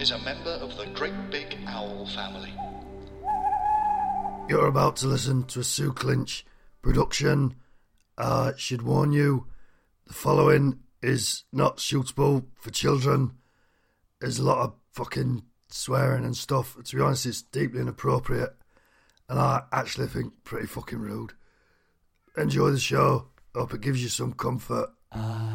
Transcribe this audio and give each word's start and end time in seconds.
Is 0.00 0.12
a 0.12 0.18
member 0.20 0.50
of 0.50 0.74
the 0.78 0.86
Great 0.86 1.12
Big 1.30 1.58
Owl 1.66 2.06
family. 2.06 2.50
You're 4.48 4.66
about 4.66 4.96
to 4.96 5.06
listen 5.06 5.44
to 5.44 5.60
a 5.60 5.64
Sue 5.64 5.92
Clinch 5.92 6.46
production. 6.80 7.54
Uh, 8.16 8.52
should 8.56 8.80
warn 8.80 9.12
you, 9.12 9.46
the 10.06 10.14
following 10.14 10.80
is 11.02 11.44
not 11.52 11.80
suitable 11.80 12.46
for 12.54 12.70
children. 12.70 13.32
There's 14.20 14.38
a 14.38 14.44
lot 14.44 14.58
of 14.58 14.74
fucking 14.92 15.42
swearing 15.68 16.24
and 16.24 16.36
stuff. 16.36 16.78
To 16.82 16.96
be 16.96 17.02
honest, 17.02 17.26
it's 17.26 17.42
deeply 17.42 17.82
inappropriate, 17.82 18.56
and 19.28 19.38
I 19.38 19.64
actually 19.70 20.06
think 20.06 20.32
pretty 20.44 20.66
fucking 20.66 20.98
rude. 20.98 21.34
Enjoy 22.38 22.70
the 22.70 22.80
show. 22.80 23.26
Hope 23.54 23.74
it 23.74 23.82
gives 23.82 24.02
you 24.02 24.08
some 24.08 24.32
comfort. 24.32 24.88
I 25.12 25.49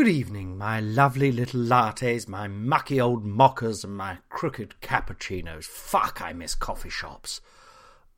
Good 0.00 0.08
evening, 0.08 0.56
my 0.56 0.80
lovely 0.80 1.30
little 1.30 1.60
lattes, 1.60 2.26
my 2.26 2.48
mucky 2.48 2.98
old 2.98 3.22
mockers, 3.22 3.84
and 3.84 3.94
my 3.94 4.16
crooked 4.30 4.76
cappuccinos. 4.80 5.66
Fuck, 5.66 6.22
I 6.22 6.32
miss 6.32 6.54
coffee 6.54 6.88
shops. 6.88 7.42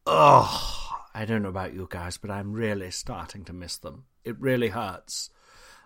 Ugh, 0.06 0.94
I 1.12 1.24
don't 1.24 1.42
know 1.42 1.48
about 1.48 1.74
you 1.74 1.88
guys, 1.90 2.18
but 2.18 2.30
I'm 2.30 2.52
really 2.52 2.92
starting 2.92 3.44
to 3.46 3.52
miss 3.52 3.78
them. 3.78 4.04
It 4.24 4.38
really 4.38 4.68
hurts. 4.68 5.30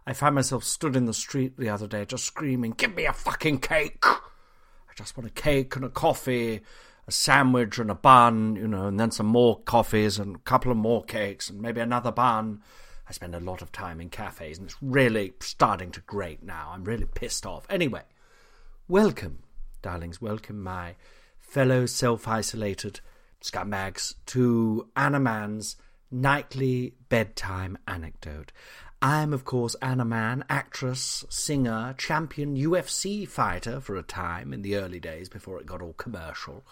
I 0.07 0.13
found 0.13 0.35
myself 0.35 0.65
stood 0.65 0.97
in 0.97 1.07
the 1.07 1.15
street 1.15 1.57
the 1.57 1.71
other 1.71 1.87
day 1.87 2.05
just 2.05 2.27
screaming, 2.27 2.73
Give 2.73 2.95
me 2.95 3.07
a 3.07 3.15
fucking 3.15 3.61
cake! 3.61 4.05
I 4.05 4.93
just 4.97 5.17
want 5.17 5.31
a 5.31 5.33
cake 5.33 5.77
and 5.77 5.85
a 5.87 5.89
coffee, 5.89 6.61
a 7.09 7.11
sandwich 7.11 7.79
and 7.79 7.91
a 7.91 7.95
bun, 7.95 8.57
you 8.57 8.69
know, 8.69 8.87
and 8.87 9.01
then 9.01 9.13
some 9.13 9.25
more 9.25 9.61
coffees 9.61 10.19
and 10.19 10.37
a 10.37 10.41
couple 10.41 10.71
of 10.71 10.77
more 10.77 11.05
cakes 11.05 11.49
and 11.49 11.63
maybe 11.63 11.81
another 11.81 12.13
bun. 12.13 12.61
I 13.09 13.13
spend 13.13 13.35
a 13.35 13.41
lot 13.41 13.63
of 13.63 13.71
time 13.73 14.01
in 14.01 14.11
cafes 14.11 14.59
and 14.59 14.67
it's 14.67 14.83
really 14.83 15.35
starting 15.41 15.91
to 15.93 16.01
grate 16.01 16.43
now. 16.43 16.71
I'm 16.73 16.85
really 16.85 17.07
pissed 17.07 17.47
off. 17.47 17.67
Anyway, 17.71 18.03
welcome, 18.89 19.39
darlings, 19.81 20.21
welcome, 20.21 20.63
my 20.63 20.97
fellow 21.39 21.87
self 21.87 22.27
isolated 22.27 23.01
scumbags, 23.41 24.15
to 24.27 24.89
Anna 24.97 25.21
Mann's 25.21 25.77
nightly 26.11 26.95
bedtime 27.09 27.79
anecdote. 27.87 28.53
I'm, 29.03 29.33
of 29.33 29.45
course, 29.45 29.77
Anna 29.83 30.05
Mann, 30.05 30.45
actress, 30.49 31.25
singer, 31.29 31.95
champion 31.99 32.57
UFC 32.57 33.29
fighter 33.29 33.81
for 33.81 33.97
a 33.97 34.03
time 34.03 34.53
in 34.53 34.63
the 34.63 34.77
early 34.77 34.99
days 34.99 35.29
before 35.29 35.61
it 35.61 35.67
got 35.67 35.83
all 35.83 35.93
commercial. 35.93 36.65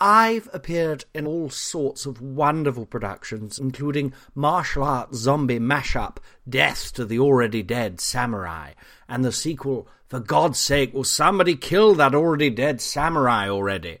I've 0.00 0.48
appeared 0.52 1.04
in 1.14 1.26
all 1.26 1.50
sorts 1.50 2.04
of 2.04 2.20
wonderful 2.20 2.84
productions, 2.84 3.58
including 3.58 4.12
martial 4.34 4.82
arts 4.82 5.18
zombie 5.18 5.60
mashup 5.60 6.16
Death 6.48 6.92
to 6.94 7.04
the 7.04 7.20
Already 7.20 7.62
Dead 7.62 8.00
Samurai, 8.00 8.72
and 9.08 9.24
the 9.24 9.30
sequel, 9.30 9.86
For 10.08 10.18
God's 10.18 10.58
Sake, 10.58 10.92
Will 10.92 11.04
Somebody 11.04 11.54
Kill 11.54 11.94
That 11.94 12.14
Already 12.14 12.50
Dead 12.50 12.80
Samurai 12.80 13.48
Already? 13.48 13.98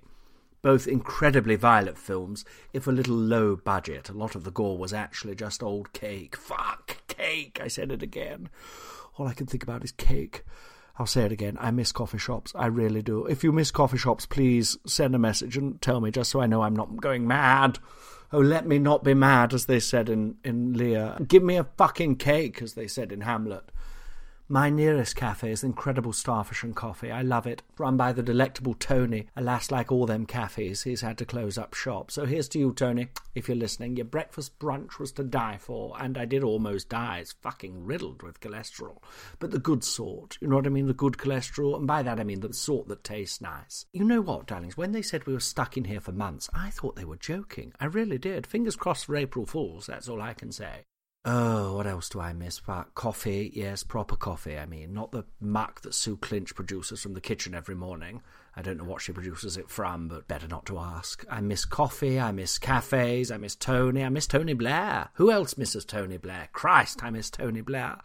Both 0.62 0.88
incredibly 0.88 1.56
violent 1.56 1.98
films, 1.98 2.44
if 2.72 2.86
a 2.86 2.92
little 2.92 3.16
low 3.16 3.54
budget. 3.54 4.08
A 4.08 4.14
lot 4.14 4.34
of 4.34 4.44
the 4.44 4.50
gore 4.50 4.78
was 4.78 4.92
actually 4.92 5.36
just 5.36 5.62
old 5.62 5.92
cake. 5.92 6.36
Fuck, 6.36 7.06
cake! 7.06 7.60
I 7.62 7.68
said 7.68 7.92
it 7.92 8.02
again. 8.02 8.48
All 9.16 9.28
I 9.28 9.34
can 9.34 9.46
think 9.46 9.62
about 9.62 9.84
is 9.84 9.92
cake. 9.92 10.42
I'll 10.96 11.06
say 11.06 11.24
it 11.24 11.32
again. 11.32 11.56
I 11.60 11.70
miss 11.70 11.90
coffee 11.90 12.18
shops. 12.18 12.52
I 12.54 12.66
really 12.66 13.02
do. 13.02 13.26
If 13.26 13.42
you 13.42 13.52
miss 13.52 13.70
coffee 13.70 13.98
shops, 13.98 14.26
please 14.26 14.78
send 14.86 15.14
a 15.14 15.18
message 15.18 15.56
and 15.56 15.80
tell 15.82 16.00
me 16.00 16.10
just 16.10 16.30
so 16.30 16.40
I 16.40 16.46
know 16.46 16.62
I'm 16.62 16.76
not 16.76 17.00
going 17.00 17.26
mad. 17.26 17.78
Oh, 18.32 18.38
let 18.38 18.66
me 18.66 18.78
not 18.78 19.04
be 19.04 19.14
mad, 19.14 19.54
as 19.54 19.66
they 19.66 19.80
said 19.80 20.08
in, 20.08 20.36
in 20.44 20.72
Lear. 20.74 21.16
Give 21.26 21.42
me 21.42 21.56
a 21.56 21.68
fucking 21.76 22.16
cake, 22.16 22.62
as 22.62 22.74
they 22.74 22.86
said 22.86 23.12
in 23.12 23.22
Hamlet. 23.22 23.64
My 24.48 24.68
nearest 24.68 25.16
cafe 25.16 25.52
is 25.52 25.64
Incredible 25.64 26.12
Starfish 26.12 26.64
and 26.64 26.76
Coffee. 26.76 27.10
I 27.10 27.22
love 27.22 27.46
it. 27.46 27.62
Run 27.78 27.96
by 27.96 28.12
the 28.12 28.22
delectable 28.22 28.74
Tony. 28.74 29.26
Alas, 29.34 29.70
like 29.70 29.90
all 29.90 30.04
them 30.04 30.26
cafes, 30.26 30.82
he's 30.82 31.00
had 31.00 31.16
to 31.16 31.24
close 31.24 31.56
up 31.56 31.72
shop. 31.72 32.10
So 32.10 32.26
here's 32.26 32.48
to 32.50 32.58
you, 32.58 32.74
Tony, 32.74 33.08
if 33.34 33.48
you're 33.48 33.56
listening. 33.56 33.96
Your 33.96 34.04
breakfast 34.04 34.58
brunch 34.58 34.98
was 34.98 35.12
to 35.12 35.24
die 35.24 35.56
for, 35.58 35.96
and 35.98 36.18
I 36.18 36.26
did 36.26 36.44
almost 36.44 36.90
die. 36.90 37.20
It's 37.20 37.32
fucking 37.32 37.86
riddled 37.86 38.22
with 38.22 38.40
cholesterol. 38.40 38.98
But 39.38 39.50
the 39.50 39.58
good 39.58 39.82
sort. 39.82 40.36
You 40.42 40.48
know 40.48 40.56
what 40.56 40.66
I 40.66 40.70
mean? 40.70 40.88
The 40.88 40.92
good 40.92 41.14
cholesterol. 41.14 41.78
And 41.78 41.86
by 41.86 42.02
that 42.02 42.20
I 42.20 42.24
mean 42.24 42.40
the 42.40 42.52
sort 42.52 42.88
that 42.88 43.02
tastes 43.02 43.40
nice. 43.40 43.86
You 43.94 44.04
know 44.04 44.20
what, 44.20 44.46
darlings? 44.46 44.76
When 44.76 44.92
they 44.92 45.00
said 45.00 45.26
we 45.26 45.32
were 45.32 45.40
stuck 45.40 45.78
in 45.78 45.84
here 45.84 46.00
for 46.00 46.12
months, 46.12 46.50
I 46.52 46.68
thought 46.68 46.96
they 46.96 47.06
were 47.06 47.16
joking. 47.16 47.72
I 47.80 47.86
really 47.86 48.18
did. 48.18 48.46
Fingers 48.46 48.76
crossed 48.76 49.06
for 49.06 49.16
April 49.16 49.46
Fools, 49.46 49.86
that's 49.86 50.06
all 50.06 50.20
I 50.20 50.34
can 50.34 50.52
say. 50.52 50.84
Oh, 51.26 51.76
what 51.76 51.86
else 51.86 52.10
do 52.10 52.20
I 52.20 52.34
miss? 52.34 52.60
But 52.60 52.94
coffee, 52.94 53.50
yes, 53.54 53.82
proper 53.82 54.14
coffee. 54.14 54.58
I 54.58 54.66
mean, 54.66 54.92
not 54.92 55.10
the 55.10 55.24
mac 55.40 55.80
that 55.80 55.94
Sue 55.94 56.18
Clinch 56.18 56.54
produces 56.54 57.02
from 57.02 57.14
the 57.14 57.20
kitchen 57.20 57.54
every 57.54 57.74
morning. 57.74 58.20
I 58.56 58.62
don't 58.62 58.78
know 58.78 58.84
what 58.84 59.02
she 59.02 59.12
produces 59.12 59.56
it 59.56 59.68
from, 59.68 60.08
but 60.08 60.28
better 60.28 60.46
not 60.46 60.64
to 60.66 60.78
ask. 60.78 61.24
I 61.28 61.40
miss 61.40 61.64
coffee, 61.64 62.20
I 62.20 62.30
miss 62.30 62.58
cafes, 62.58 63.32
I 63.32 63.36
miss 63.36 63.56
Tony, 63.56 64.04
I 64.04 64.08
miss 64.08 64.28
Tony 64.28 64.54
Blair. 64.54 65.08
Who 65.14 65.32
else 65.32 65.58
misses 65.58 65.84
Tony 65.84 66.18
Blair? 66.18 66.48
Christ, 66.52 67.02
I 67.02 67.10
miss 67.10 67.30
Tony 67.30 67.62
Blair. 67.62 67.96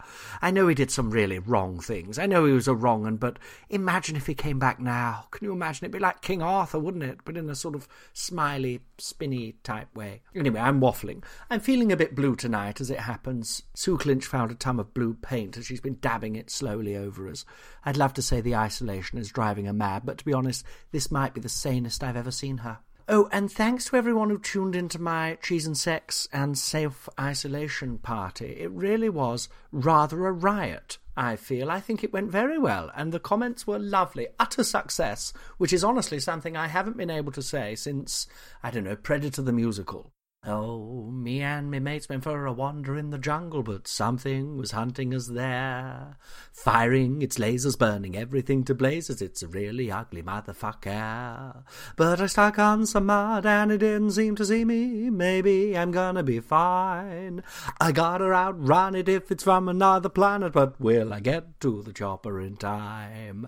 I 0.42 0.50
know 0.50 0.66
he 0.66 0.74
did 0.74 0.90
some 0.90 1.10
really 1.10 1.38
wrong 1.38 1.78
things. 1.80 2.18
I 2.18 2.26
know 2.26 2.46
he 2.46 2.52
was 2.52 2.66
a 2.66 2.74
wrong 2.74 3.06
un, 3.06 3.16
but 3.16 3.38
imagine 3.68 4.16
if 4.16 4.26
he 4.26 4.34
came 4.34 4.58
back 4.58 4.80
now. 4.80 5.26
Can 5.30 5.44
you 5.44 5.52
imagine? 5.52 5.84
It'd 5.84 5.92
be 5.92 6.00
like 6.00 6.20
King 6.20 6.42
Arthur, 6.42 6.80
wouldn't 6.80 7.04
it? 7.04 7.20
But 7.24 7.36
in 7.36 7.48
a 7.48 7.54
sort 7.54 7.76
of 7.76 7.86
smiley, 8.12 8.80
spinny 8.98 9.54
type 9.62 9.94
way. 9.94 10.22
Anyway, 10.34 10.60
I'm 10.60 10.80
waffling. 10.80 11.22
I'm 11.48 11.60
feeling 11.60 11.92
a 11.92 11.96
bit 11.96 12.16
blue 12.16 12.34
tonight, 12.34 12.80
as 12.80 12.90
it 12.90 13.00
happens. 13.00 13.62
Sue 13.74 13.96
Clinch 13.96 14.26
found 14.26 14.50
a 14.50 14.54
tub 14.54 14.80
of 14.80 14.94
blue 14.94 15.14
paint, 15.14 15.56
and 15.56 15.64
she's 15.64 15.80
been 15.80 15.98
dabbing 16.00 16.34
it 16.34 16.50
slowly 16.50 16.96
over 16.96 17.28
us. 17.28 17.44
I'd 17.84 17.96
love 17.96 18.14
to 18.14 18.22
say 18.22 18.40
the 18.40 18.56
isolation 18.56 19.18
is 19.18 19.30
driving 19.30 19.66
her 19.66 19.72
mad, 19.72 20.02
but 20.04 20.18
to 20.18 20.24
be 20.24 20.32
honest, 20.32 20.39
this 20.42 21.10
might 21.10 21.34
be 21.34 21.40
the 21.40 21.48
sanest 21.48 22.02
I've 22.02 22.16
ever 22.16 22.30
seen 22.30 22.58
her. 22.58 22.78
Oh, 23.12 23.28
and 23.32 23.50
thanks 23.50 23.86
to 23.86 23.96
everyone 23.96 24.30
who 24.30 24.38
tuned 24.38 24.76
into 24.76 25.00
my 25.00 25.36
cheese 25.42 25.66
and 25.66 25.76
sex 25.76 26.28
and 26.32 26.56
self 26.56 27.08
isolation 27.18 27.98
party. 27.98 28.58
It 28.60 28.70
really 28.70 29.08
was 29.08 29.48
rather 29.72 30.26
a 30.26 30.32
riot, 30.32 30.98
I 31.16 31.34
feel. 31.34 31.72
I 31.72 31.80
think 31.80 32.04
it 32.04 32.12
went 32.12 32.30
very 32.30 32.56
well, 32.56 32.88
and 32.94 33.10
the 33.10 33.18
comments 33.18 33.66
were 33.66 33.80
lovely. 33.80 34.28
Utter 34.38 34.62
success, 34.62 35.32
which 35.58 35.72
is 35.72 35.82
honestly 35.82 36.20
something 36.20 36.56
I 36.56 36.68
haven't 36.68 36.96
been 36.96 37.10
able 37.10 37.32
to 37.32 37.42
say 37.42 37.74
since, 37.74 38.28
I 38.62 38.70
don't 38.70 38.84
know, 38.84 38.94
Predator 38.94 39.42
the 39.42 39.52
Musical. 39.52 40.12
Oh, 40.46 41.10
me 41.10 41.42
and 41.42 41.70
me 41.70 41.80
mates 41.80 42.08
went 42.08 42.24
for 42.24 42.46
a 42.46 42.52
wander 42.52 42.96
in 42.96 43.10
the 43.10 43.18
jungle, 43.18 43.62
but 43.62 43.86
something 43.86 44.56
was 44.56 44.70
hunting 44.70 45.12
us 45.14 45.26
there. 45.26 46.16
Firing 46.50 47.20
its 47.20 47.36
lasers, 47.36 47.78
burning 47.78 48.16
everything 48.16 48.64
to 48.64 48.74
blazes. 48.74 49.20
It's 49.20 49.42
a 49.42 49.48
really 49.48 49.92
ugly 49.92 50.22
motherfucker. 50.22 51.62
But 51.94 52.22
I 52.22 52.26
stuck 52.26 52.58
on 52.58 52.86
some 52.86 53.06
mud 53.06 53.44
and 53.44 53.70
it 53.70 53.78
didn't 53.78 54.12
seem 54.12 54.34
to 54.36 54.46
see 54.46 54.64
me. 54.64 55.10
Maybe 55.10 55.76
I'm 55.76 55.90
gonna 55.90 56.22
be 56.22 56.40
fine. 56.40 57.42
I 57.78 57.92
gotta 57.92 58.32
outrun 58.32 58.94
it 58.94 59.10
if 59.10 59.30
it's 59.30 59.44
from 59.44 59.68
another 59.68 60.08
planet, 60.08 60.54
but 60.54 60.80
will 60.80 61.12
I 61.12 61.20
get 61.20 61.60
to 61.60 61.82
the 61.82 61.92
chopper 61.92 62.40
in 62.40 62.56
time? 62.56 63.46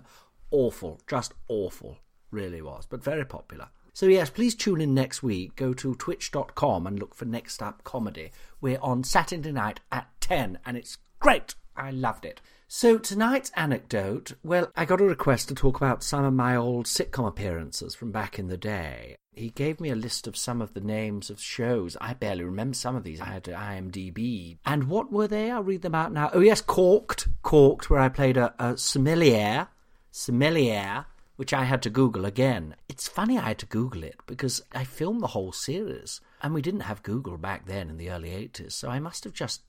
Awful, 0.51 1.01
just 1.07 1.33
awful, 1.47 1.97
really 2.29 2.61
was, 2.61 2.85
but 2.85 3.03
very 3.03 3.25
popular. 3.25 3.69
So, 3.93 4.07
yes, 4.07 4.31
please 4.31 4.55
tune 4.55 4.81
in 4.81 4.95
next 4.95 5.21
week. 5.21 5.55
Go 5.55 5.73
to 5.73 5.93
twitch.com 5.93 6.87
and 6.87 6.99
look 6.99 7.13
for 7.13 7.25
Next 7.25 7.61
Up 7.61 7.83
Comedy. 7.83 8.31
We're 8.59 8.79
on 8.81 9.03
Saturday 9.03 9.51
night 9.51 9.81
at 9.91 10.07
10, 10.19 10.57
and 10.65 10.75
it's 10.75 10.97
great. 11.19 11.53
I 11.75 11.91
loved 11.91 12.25
it. 12.25 12.41
So 12.67 12.97
tonight's 12.97 13.51
anecdote, 13.55 14.33
well, 14.43 14.71
I 14.75 14.85
got 14.85 14.99
a 14.99 15.05
request 15.05 15.47
to 15.49 15.55
talk 15.55 15.77
about 15.77 16.01
some 16.01 16.25
of 16.25 16.33
my 16.33 16.55
old 16.55 16.87
sitcom 16.87 17.27
appearances 17.27 17.93
from 17.93 18.11
back 18.11 18.39
in 18.39 18.47
the 18.47 18.57
day. 18.57 19.15
He 19.31 19.51
gave 19.51 19.79
me 19.79 19.91
a 19.91 19.95
list 19.95 20.25
of 20.25 20.35
some 20.35 20.59
of 20.59 20.73
the 20.73 20.81
names 20.81 21.29
of 21.29 21.39
shows. 21.39 21.95
I 22.01 22.15
barely 22.15 22.43
remember 22.43 22.73
some 22.73 22.95
of 22.95 23.03
these. 23.03 23.21
I 23.21 23.25
had 23.25 23.43
to 23.43 23.51
IMDb. 23.51 24.57
And 24.65 24.89
what 24.89 25.11
were 25.11 25.27
they? 25.27 25.51
I'll 25.51 25.61
read 25.61 25.83
them 25.83 25.93
out 25.93 26.11
now. 26.11 26.31
Oh, 26.33 26.39
yes, 26.39 26.61
Corked. 26.61 27.27
Corked, 27.43 27.91
where 27.91 27.99
I 27.99 28.09
played 28.09 28.37
a, 28.37 28.55
a 28.57 28.75
sommelier. 28.75 29.67
Sommelier 30.09 31.05
which 31.35 31.53
I 31.53 31.63
had 31.63 31.81
to 31.83 31.89
Google 31.89 32.25
again. 32.25 32.75
It's 32.87 33.07
funny 33.07 33.37
I 33.37 33.49
had 33.49 33.59
to 33.59 33.65
Google 33.65 34.03
it 34.03 34.17
because 34.27 34.61
I 34.73 34.83
filmed 34.83 35.21
the 35.21 35.27
whole 35.27 35.51
series 35.51 36.21
and 36.41 36.53
we 36.53 36.61
didn't 36.61 36.81
have 36.81 37.03
Google 37.03 37.37
back 37.37 37.65
then 37.65 37.89
in 37.89 37.97
the 37.97 38.11
early 38.11 38.29
80s, 38.29 38.73
so 38.73 38.89
I 38.89 38.99
must 38.99 39.23
have 39.23 39.33
just 39.33 39.61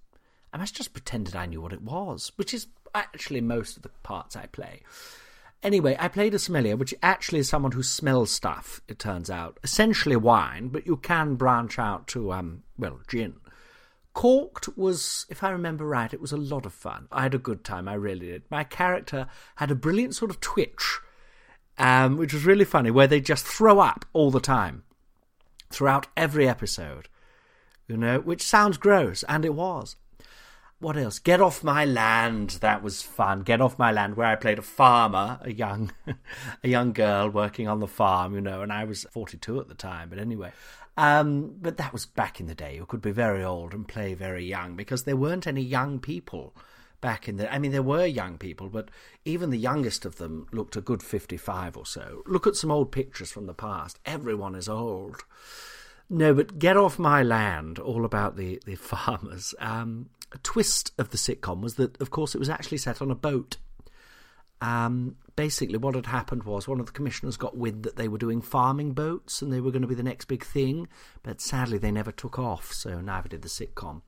I 0.52 0.56
must 0.56 0.76
just 0.76 0.92
pretended 0.92 1.34
I 1.34 1.46
knew 1.46 1.60
what 1.60 1.72
it 1.72 1.82
was, 1.82 2.30
which 2.36 2.54
is 2.54 2.68
actually 2.94 3.40
most 3.40 3.76
of 3.76 3.82
the 3.82 3.88
parts 4.04 4.36
I 4.36 4.46
play. 4.46 4.82
Anyway, 5.64 5.96
I 5.98 6.08
played 6.08 6.34
a 6.34 6.38
sommelier, 6.38 6.76
which 6.76 6.94
actually 7.02 7.38
is 7.38 7.48
someone 7.48 7.72
who 7.72 7.82
smells 7.82 8.30
stuff, 8.30 8.82
it 8.86 8.98
turns 8.98 9.30
out. 9.30 9.58
Essentially 9.64 10.14
wine, 10.14 10.68
but 10.68 10.86
you 10.86 10.98
can 10.98 11.36
branch 11.36 11.78
out 11.78 12.06
to, 12.08 12.32
um, 12.32 12.62
well, 12.78 13.00
gin. 13.08 13.36
Corked 14.12 14.76
was, 14.76 15.26
if 15.30 15.42
I 15.42 15.50
remember 15.50 15.86
right, 15.86 16.12
it 16.12 16.20
was 16.20 16.32
a 16.32 16.36
lot 16.36 16.66
of 16.66 16.72
fun. 16.72 17.08
I 17.10 17.22
had 17.22 17.34
a 17.34 17.38
good 17.38 17.64
time, 17.64 17.88
I 17.88 17.94
really 17.94 18.26
did. 18.26 18.42
My 18.50 18.62
character 18.62 19.26
had 19.56 19.70
a 19.70 19.74
brilliant 19.74 20.14
sort 20.14 20.30
of 20.30 20.40
twitch, 20.40 21.00
um, 21.78 22.16
which 22.16 22.32
was 22.32 22.44
really 22.44 22.64
funny, 22.64 22.90
where 22.90 23.06
they 23.06 23.20
just 23.20 23.46
throw 23.46 23.80
up 23.80 24.04
all 24.12 24.30
the 24.30 24.40
time 24.40 24.84
throughout 25.70 26.06
every 26.16 26.48
episode, 26.48 27.08
you 27.88 27.96
know, 27.96 28.20
which 28.20 28.42
sounds 28.42 28.76
gross, 28.76 29.24
and 29.28 29.44
it 29.44 29.54
was 29.54 29.96
what 30.84 30.96
else? 30.98 31.18
Get 31.18 31.40
off 31.40 31.64
my 31.64 31.86
land. 31.86 32.58
That 32.60 32.82
was 32.82 33.00
fun. 33.00 33.42
Get 33.42 33.62
off 33.62 33.78
my 33.78 33.90
land, 33.90 34.16
where 34.16 34.26
I 34.26 34.36
played 34.36 34.58
a 34.58 34.62
farmer, 34.62 35.38
a 35.40 35.50
young, 35.50 35.92
a 36.62 36.68
young 36.68 36.92
girl 36.92 37.30
working 37.30 37.68
on 37.68 37.80
the 37.80 37.86
farm, 37.86 38.34
you 38.34 38.42
know, 38.42 38.60
and 38.60 38.70
I 38.72 38.84
was 38.84 39.06
forty-two 39.10 39.58
at 39.60 39.68
the 39.68 39.74
time. 39.74 40.10
But 40.10 40.18
anyway, 40.18 40.52
um, 40.96 41.56
but 41.60 41.78
that 41.78 41.92
was 41.92 42.06
back 42.06 42.38
in 42.38 42.46
the 42.46 42.54
day. 42.54 42.74
You 42.76 42.86
could 42.86 43.00
be 43.00 43.12
very 43.12 43.42
old 43.42 43.72
and 43.72 43.88
play 43.88 44.14
very 44.14 44.44
young 44.44 44.76
because 44.76 45.04
there 45.04 45.16
weren't 45.16 45.46
any 45.46 45.62
young 45.62 46.00
people 46.00 46.54
back 47.04 47.28
in 47.28 47.36
the. 47.36 47.52
I 47.52 47.58
mean, 47.58 47.70
there 47.70 47.82
were 47.82 48.06
young 48.06 48.38
people, 48.38 48.70
but 48.70 48.88
even 49.26 49.50
the 49.50 49.58
youngest 49.58 50.06
of 50.06 50.16
them 50.16 50.46
looked 50.52 50.74
a 50.74 50.80
good 50.80 51.02
fifty-five 51.02 51.76
or 51.76 51.84
so. 51.84 52.22
Look 52.24 52.46
at 52.46 52.56
some 52.56 52.70
old 52.70 52.92
pictures 52.92 53.30
from 53.30 53.44
the 53.44 53.52
past. 53.52 53.98
Everyone 54.06 54.54
is 54.54 54.70
old. 54.70 55.22
No, 56.08 56.32
but 56.32 56.58
Get 56.58 56.78
Off 56.78 56.98
My 56.98 57.22
Land, 57.22 57.78
all 57.78 58.06
about 58.06 58.36
the, 58.36 58.58
the 58.64 58.74
farmers. 58.92 59.54
Um, 59.58 60.08
a 60.32 60.38
twist 60.38 60.92
of 60.96 61.10
the 61.10 61.18
sitcom 61.18 61.60
was 61.60 61.74
that, 61.74 62.00
of 62.00 62.10
course, 62.10 62.34
it 62.34 62.38
was 62.38 62.48
actually 62.48 62.78
set 62.78 63.02
on 63.02 63.10
a 63.10 63.14
boat. 63.14 63.58
Um, 64.62 65.16
basically, 65.36 65.76
what 65.76 65.94
had 65.94 66.06
happened 66.06 66.44
was 66.44 66.66
one 66.66 66.80
of 66.80 66.86
the 66.86 66.92
commissioners 66.92 67.36
got 67.36 67.56
wind 67.56 67.82
that 67.82 67.96
they 67.96 68.08
were 68.08 68.18
doing 68.18 68.40
farming 68.40 68.92
boats 68.92 69.42
and 69.42 69.52
they 69.52 69.60
were 69.60 69.70
going 69.70 69.82
to 69.82 69.88
be 69.88 69.94
the 69.94 70.02
next 70.02 70.24
big 70.24 70.42
thing, 70.42 70.88
but 71.22 71.42
sadly 71.42 71.76
they 71.76 71.90
never 71.90 72.12
took 72.12 72.38
off, 72.38 72.72
so 72.72 73.00
neither 73.00 73.28
did 73.28 73.42
the 73.42 73.48
sitcom. 73.48 74.00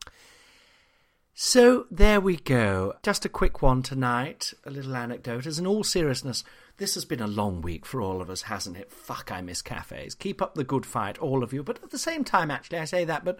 So 1.38 1.84
there 1.90 2.18
we 2.18 2.36
go. 2.36 2.94
Just 3.02 3.26
a 3.26 3.28
quick 3.28 3.60
one 3.60 3.82
tonight, 3.82 4.54
a 4.64 4.70
little 4.70 4.96
anecdote. 4.96 5.44
As 5.44 5.58
in 5.58 5.66
all 5.66 5.84
seriousness, 5.84 6.42
this 6.78 6.94
has 6.94 7.04
been 7.04 7.20
a 7.20 7.26
long 7.26 7.60
week 7.60 7.84
for 7.84 8.00
all 8.00 8.22
of 8.22 8.30
us, 8.30 8.40
hasn't 8.40 8.78
it? 8.78 8.90
Fuck, 8.90 9.30
I 9.30 9.42
miss 9.42 9.60
cafes. 9.60 10.14
Keep 10.14 10.40
up 10.40 10.54
the 10.54 10.64
good 10.64 10.86
fight, 10.86 11.18
all 11.18 11.42
of 11.42 11.52
you. 11.52 11.62
But 11.62 11.82
at 11.84 11.90
the 11.90 11.98
same 11.98 12.24
time, 12.24 12.50
actually, 12.50 12.78
I 12.78 12.86
say 12.86 13.04
that, 13.04 13.22
but 13.22 13.38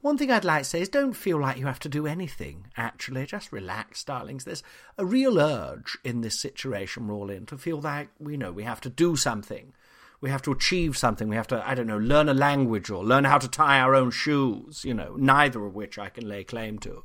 one 0.00 0.18
thing 0.18 0.32
I'd 0.32 0.44
like 0.44 0.64
to 0.64 0.68
say 0.68 0.80
is 0.80 0.88
don't 0.88 1.12
feel 1.12 1.38
like 1.38 1.56
you 1.56 1.66
have 1.66 1.78
to 1.78 1.88
do 1.88 2.04
anything, 2.04 2.66
actually. 2.76 3.26
Just 3.26 3.52
relax, 3.52 4.02
darlings. 4.02 4.42
There's 4.42 4.64
a 4.98 5.06
real 5.06 5.38
urge 5.38 5.98
in 6.02 6.22
this 6.22 6.40
situation 6.40 7.06
we're 7.06 7.14
all 7.14 7.30
in 7.30 7.46
to 7.46 7.56
feel 7.56 7.80
like 7.80 8.08
we 8.18 8.36
know 8.36 8.50
we 8.50 8.64
have 8.64 8.80
to 8.80 8.90
do 8.90 9.14
something. 9.14 9.72
We 10.20 10.30
have 10.30 10.42
to 10.42 10.52
achieve 10.52 10.96
something. 10.96 11.28
We 11.28 11.36
have 11.36 11.46
to, 11.48 11.66
I 11.66 11.74
don't 11.74 11.86
know, 11.86 11.98
learn 11.98 12.28
a 12.28 12.34
language 12.34 12.90
or 12.90 13.04
learn 13.04 13.24
how 13.24 13.38
to 13.38 13.48
tie 13.48 13.80
our 13.80 13.94
own 13.94 14.10
shoes, 14.10 14.84
you 14.84 14.92
know, 14.92 15.16
neither 15.16 15.64
of 15.64 15.74
which 15.74 15.98
I 15.98 16.10
can 16.10 16.28
lay 16.28 16.44
claim 16.44 16.78
to. 16.80 17.04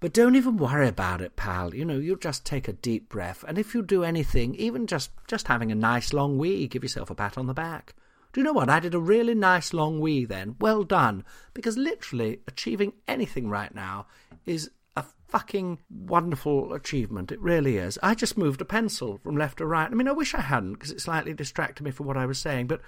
But 0.00 0.12
don't 0.12 0.34
even 0.34 0.56
worry 0.56 0.88
about 0.88 1.20
it, 1.20 1.36
pal. 1.36 1.74
You 1.74 1.84
know, 1.84 1.98
you'll 1.98 2.16
just 2.16 2.44
take 2.44 2.66
a 2.66 2.72
deep 2.72 3.08
breath, 3.08 3.44
and 3.46 3.56
if 3.56 3.72
you 3.72 3.82
do 3.82 4.02
anything, 4.02 4.56
even 4.56 4.88
just 4.88 5.10
just 5.28 5.46
having 5.46 5.70
a 5.70 5.76
nice 5.76 6.12
long 6.12 6.38
wee, 6.38 6.66
give 6.66 6.82
yourself 6.82 7.08
a 7.10 7.14
pat 7.14 7.38
on 7.38 7.46
the 7.46 7.54
back. 7.54 7.94
Do 8.32 8.40
you 8.40 8.44
know 8.44 8.52
what? 8.52 8.68
I 8.70 8.80
did 8.80 8.94
a 8.94 8.98
really 8.98 9.34
nice 9.34 9.72
long 9.72 10.00
wee 10.00 10.24
then. 10.24 10.56
Well 10.58 10.82
done. 10.84 11.24
Because 11.54 11.76
literally, 11.76 12.40
achieving 12.48 12.94
anything 13.06 13.48
right 13.48 13.74
now 13.74 14.06
is 14.46 14.70
a 14.96 15.04
fucking 15.28 15.78
wonderful 15.90 16.72
achievement. 16.72 17.32
It 17.32 17.40
really 17.40 17.76
is. 17.76 17.98
I 18.02 18.14
just 18.14 18.36
moved 18.36 18.60
a 18.60 18.66
pencil 18.66 19.18
from 19.18 19.36
left 19.36 19.58
to 19.58 19.66
right. 19.66 19.90
I 19.90 19.94
mean, 19.94 20.08
I 20.08 20.12
wish 20.12 20.34
I 20.34 20.40
hadn't 20.40 20.74
because 20.74 20.90
it 20.90 21.00
slightly 21.00 21.34
distracted 21.34 21.82
me 21.82 21.90
from 21.90 22.06
what 22.06 22.16
I 22.16 22.26
was 22.26 22.38
saying, 22.38 22.66
but 22.66 22.80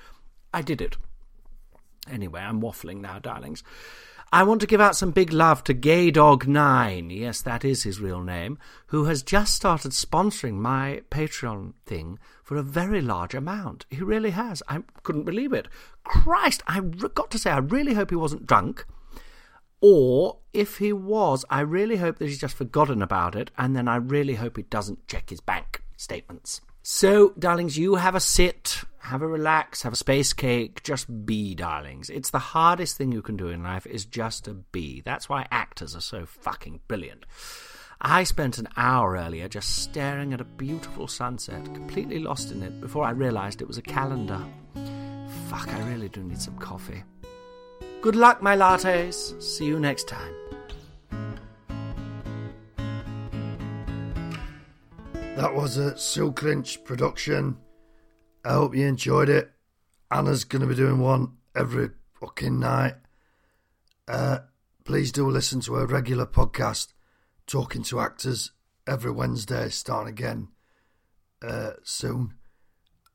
I 0.53 0.63
did 0.63 0.81
it. 0.81 0.97
Anyway, 2.11 2.41
I'm 2.41 2.61
waffling 2.61 3.01
now, 3.01 3.19
darlings. 3.19 3.63
I 4.33 4.43
want 4.43 4.61
to 4.63 4.67
give 4.67 4.81
out 4.81 4.97
some 4.97 5.13
big 5.13 5.33
love 5.33 5.63
to 5.65 5.73
Gay 5.73 6.11
Dog 6.11 6.49
9 6.49 7.09
yes, 7.11 7.41
that 7.43 7.65
is 7.65 7.85
his 7.85 8.01
real 8.01 8.21
name, 8.21 8.59
who 8.89 9.05
has 9.05 9.23
just 9.23 9.55
started 9.55 9.93
sponsoring 9.93 10.55
my 10.55 11.03
Patreon 11.09 11.75
thing 11.87 12.19
for 12.43 12.57
a 12.57 12.63
very 12.63 13.01
large 13.01 13.35
amount. 13.35 13.87
He 13.91 14.03
really 14.03 14.31
has. 14.31 14.61
I 14.69 14.83
couldn't 15.05 15.23
believe 15.23 15.53
it. 15.53 15.69
Christ, 16.03 16.63
I 16.67 16.81
got 16.81 17.31
to 17.31 17.39
say, 17.39 17.51
I 17.53 17.59
really 17.59 17.95
hope 17.95 18.11
he 18.11 18.17
wasn't 18.17 18.47
drunk. 18.47 18.85
Or 19.87 20.39
if 20.55 20.79
he 20.79 20.95
was, 20.95 21.45
I 21.51 21.61
really 21.61 21.97
hope 21.97 22.17
that 22.17 22.25
he's 22.25 22.41
just 22.41 22.57
forgotten 22.57 23.03
about 23.03 23.37
it, 23.37 23.51
and 23.59 23.77
then 23.77 23.87
I 23.87 23.97
really 23.97 24.37
hope 24.37 24.57
he 24.57 24.63
doesn't 24.63 25.07
check 25.07 25.29
his 25.29 25.41
bank 25.41 25.83
statements. 25.99 26.63
So, 26.83 27.35
darlings, 27.39 27.77
you 27.77 27.97
have 27.97 28.15
a 28.15 28.21
sit, 28.21 28.85
have 29.01 29.21
a 29.21 29.27
relax, 29.27 29.83
have 29.83 29.93
a 29.93 29.97
space 29.97 30.33
cake, 30.33 30.83
just 30.85 31.27
be, 31.27 31.55
darlings. 31.55 32.09
It's 32.09 32.31
the 32.31 32.39
hardest 32.39 32.97
thing 32.97 33.13
you 33.13 33.21
can 33.21 33.37
do 33.37 33.49
in 33.49 33.63
life 33.63 33.85
is 33.87 34.07
just 34.07 34.47
to 34.47 34.55
be. 34.55 35.03
That's 35.03 35.29
why 35.29 35.47
actors 35.51 35.95
are 35.95 36.01
so 36.01 36.25
fucking 36.25 36.81
brilliant. 36.89 37.27
I 38.01 38.25
spent 38.25 38.57
an 38.57 38.69
hour 38.79 39.19
earlier 39.19 39.49
just 39.49 39.83
staring 39.83 40.33
at 40.33 40.41
a 40.41 40.45
beautiful 40.45 41.09
sunset, 41.09 41.63
completely 41.75 42.21
lost 42.21 42.53
in 42.53 42.63
it, 42.63 42.81
before 42.81 43.05
I 43.05 43.11
realized 43.11 43.61
it 43.61 43.69
was 43.69 43.77
a 43.77 43.83
calendar. 43.83 44.43
Fuck, 45.51 45.69
I 45.69 45.87
really 45.91 46.09
do 46.09 46.23
need 46.23 46.41
some 46.41 46.57
coffee. 46.57 47.05
Good 48.05 48.17
luck, 48.17 48.43
my 48.43 48.55
lattes. 48.55 49.43
See 49.43 49.65
you 49.65 49.81
next 49.81 50.07
time. 50.09 50.35
That 55.13 55.55
was 55.55 55.79
a 55.79 55.97
Sue 55.97 56.31
Clinch 56.33 56.85
production. 56.85 57.57
I 58.45 58.53
hope 58.53 58.77
you 58.77 58.87
enjoyed 58.87 59.31
it. 59.31 59.53
Anna's 60.11 60.45
going 60.45 60.61
to 60.61 60.69
be 60.69 60.75
doing 60.75 60.99
one 60.99 61.39
every 61.57 61.93
fucking 62.21 62.61
night. 62.61 62.97
Uh, 64.07 64.41
please 64.85 65.11
do 65.11 65.31
listen 65.31 65.61
to 65.61 65.73
her 65.77 65.87
regular 65.87 66.27
podcast, 66.27 66.93
Talking 67.47 67.85
to 67.85 68.01
Actors, 68.01 68.51
every 68.87 69.13
Wednesday, 69.13 69.71
starting 69.71 70.13
again 70.13 70.49
uh, 71.41 71.71
soon. 71.85 72.35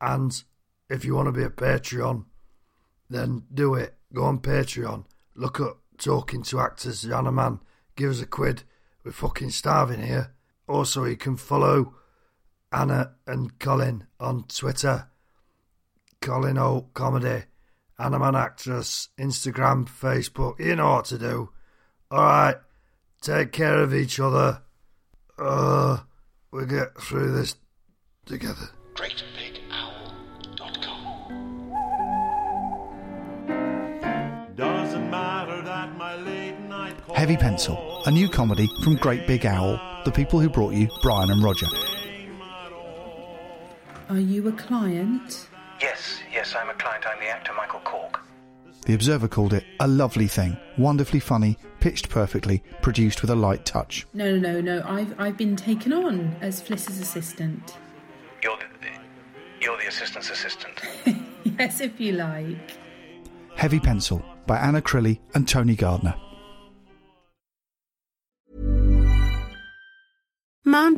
And 0.01 0.43
if 0.89 1.05
you 1.05 1.13
want 1.13 1.27
to 1.27 1.31
be 1.31 1.43
a 1.43 1.51
Patreon, 1.51 2.25
then 3.07 3.43
do 3.53 3.75
it. 3.75 3.98
Go 4.13 4.23
on 4.23 4.39
Patreon. 4.39 5.05
Look 5.35 5.59
up 5.59 5.79
Talking 5.99 6.43
to 6.43 6.61
Actors, 6.61 7.05
Anna 7.05 7.31
Mann. 7.31 7.59
Give 7.97 8.11
us 8.11 8.21
a 8.21 8.25
quid. 8.25 8.63
We're 9.03 9.11
fucking 9.11 9.49
starving 9.49 10.01
here. 10.01 10.33
Also, 10.65 11.03
you 11.03 11.17
can 11.17 11.35
follow 11.35 11.93
Anna 12.71 13.15
and 13.27 13.59
Colin 13.59 14.07
on 14.17 14.45
Twitter. 14.47 15.07
Colin 16.21 16.57
O 16.57 16.89
Comedy, 16.93 17.43
Anna 17.97 18.19
Mann 18.19 18.35
Actress, 18.35 19.09
Instagram, 19.19 19.89
Facebook. 19.89 20.59
You 20.59 20.75
know 20.77 20.91
what 20.91 21.05
to 21.05 21.17
do. 21.17 21.49
Alright, 22.11 22.57
take 23.21 23.51
care 23.51 23.79
of 23.79 23.93
each 23.93 24.19
other. 24.19 24.61
Uh, 25.37 25.99
we'll 26.51 26.65
get 26.65 26.99
through 27.01 27.33
this 27.33 27.55
together. 28.25 28.69
GreatBigOwl.com. 28.95 29.58
Heavy 37.19 37.35
Pencil, 37.35 38.01
a 38.05 38.11
new 38.11 38.29
comedy 38.29 38.69
from 38.81 38.95
Great 38.95 39.27
Big 39.27 39.45
Owl, 39.45 39.77
the 40.05 40.11
people 40.11 40.39
who 40.39 40.47
brought 40.47 40.73
you 40.73 40.87
Brian 41.01 41.29
and 41.29 41.43
Roger. 41.43 41.67
Are 44.07 44.21
you 44.21 44.47
a 44.47 44.53
client? 44.53 45.49
Yes, 45.81 46.21
yes, 46.31 46.55
I'm 46.55 46.69
a 46.69 46.73
client. 46.75 47.03
I'm 47.05 47.19
the 47.19 47.27
actor 47.27 47.51
Michael 47.57 47.81
Cork. 47.81 48.21
The 48.85 48.93
Observer 48.93 49.27
called 49.27 49.51
it 49.51 49.65
a 49.81 49.87
lovely 49.89 50.27
thing, 50.27 50.55
wonderfully 50.77 51.19
funny, 51.19 51.57
pitched 51.81 52.07
perfectly, 52.07 52.63
produced 52.81 53.21
with 53.21 53.31
a 53.31 53.35
light 53.35 53.65
touch. 53.65 54.07
No, 54.13 54.37
no, 54.37 54.61
no, 54.61 54.61
no. 54.61 54.81
I've 54.87 55.13
I've 55.19 55.35
been 55.35 55.57
taken 55.57 55.91
on 55.91 56.37
as 56.39 56.61
Fliss's 56.61 57.01
assistant. 57.01 57.75
You're 58.41 58.55
the, 58.55 58.87
you're 59.59 59.77
the 59.77 59.87
assistant's 59.89 60.29
assistant. 60.29 60.79
yes, 61.43 61.81
if 61.81 61.99
you 61.99 62.13
like. 62.13 62.77
Heavy 63.57 63.81
Pencil 63.81 64.23
by 64.47 64.57
Anna 64.57 64.81
Crilly 64.81 65.19
and 65.33 65.45
Tony 65.45 65.75
Gardner. 65.75 66.15